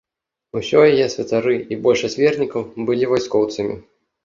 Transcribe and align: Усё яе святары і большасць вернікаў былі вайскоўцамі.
Усё 0.59 0.79
яе 0.93 1.07
святары 1.15 1.53
і 1.77 1.79
большасць 1.85 2.19
вернікаў 2.23 2.67
былі 2.91 3.13
вайскоўцамі. 3.15 3.81